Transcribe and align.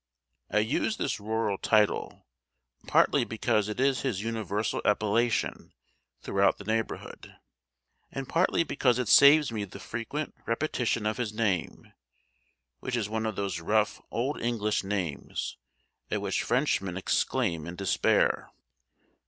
I 0.49 0.57
use 0.57 0.97
this 0.97 1.19
rural 1.19 1.59
title, 1.59 2.25
partly 2.87 3.23
because 3.23 3.69
it 3.69 3.79
is 3.79 4.01
his 4.01 4.23
universal 4.23 4.81
appellation 4.83 5.73
throughout 6.23 6.57
the 6.57 6.63
neighbourhood, 6.63 7.35
and 8.11 8.27
partly 8.27 8.63
because 8.63 8.97
it 8.97 9.07
saves 9.07 9.51
me 9.51 9.63
the 9.63 9.79
frequent 9.79 10.33
repetition 10.47 11.05
of 11.05 11.17
his 11.17 11.31
name, 11.33 11.93
which 12.79 12.95
is 12.95 13.09
one 13.09 13.27
of 13.27 13.35
those 13.35 13.59
rough 13.61 14.01
old 14.09 14.41
English 14.41 14.83
names 14.83 15.57
at 16.09 16.19
which 16.19 16.41
Frenchmen 16.41 16.97
exclaim 16.97 17.67
in 17.67 17.75
despair. 17.75 18.49